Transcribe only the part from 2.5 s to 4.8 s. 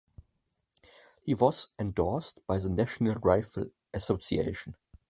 the National Rifle Association.